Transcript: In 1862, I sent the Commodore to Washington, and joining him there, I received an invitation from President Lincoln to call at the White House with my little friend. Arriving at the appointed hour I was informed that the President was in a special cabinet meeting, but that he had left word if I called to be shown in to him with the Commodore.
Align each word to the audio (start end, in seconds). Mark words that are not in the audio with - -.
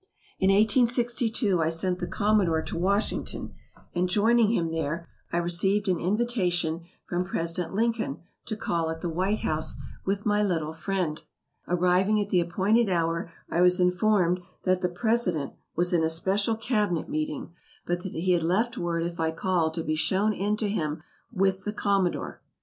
In 0.39 0.49
1862, 0.49 1.61
I 1.61 1.69
sent 1.69 1.99
the 1.99 2.07
Commodore 2.07 2.63
to 2.63 2.75
Washington, 2.75 3.53
and 3.93 4.09
joining 4.09 4.49
him 4.51 4.71
there, 4.71 5.07
I 5.31 5.37
received 5.37 5.87
an 5.87 5.99
invitation 5.99 6.85
from 7.07 7.23
President 7.23 7.75
Lincoln 7.75 8.17
to 8.47 8.55
call 8.55 8.89
at 8.89 9.01
the 9.01 9.11
White 9.11 9.41
House 9.41 9.75
with 10.03 10.25
my 10.25 10.41
little 10.41 10.73
friend. 10.73 11.21
Arriving 11.67 12.19
at 12.19 12.29
the 12.29 12.39
appointed 12.39 12.89
hour 12.89 13.31
I 13.47 13.61
was 13.61 13.79
informed 13.79 14.39
that 14.63 14.81
the 14.81 14.89
President 14.89 15.53
was 15.75 15.93
in 15.93 16.03
a 16.03 16.09
special 16.09 16.55
cabinet 16.55 17.07
meeting, 17.07 17.51
but 17.85 18.01
that 18.01 18.13
he 18.13 18.31
had 18.31 18.41
left 18.41 18.79
word 18.79 19.03
if 19.03 19.19
I 19.19 19.29
called 19.29 19.75
to 19.75 19.83
be 19.83 19.95
shown 19.95 20.33
in 20.33 20.57
to 20.57 20.67
him 20.67 21.03
with 21.31 21.63
the 21.63 21.73
Commodore. 21.73 22.41